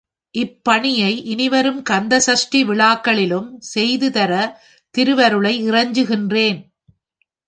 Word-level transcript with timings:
இப்பணியை 0.35 1.21
இனிவரும் 1.25 1.81
கந்த 1.81 2.19
சஷ்டி 2.19 2.63
விழாக்களிலும் 2.63 3.49
செய்து 3.59 4.11
தர 4.11 4.31
திருவருளை 4.95 5.53
இறைஞ்சுகின்றேன். 5.71 6.59